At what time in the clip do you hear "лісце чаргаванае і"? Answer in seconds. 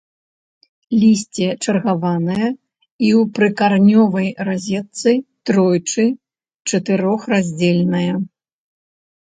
1.01-3.09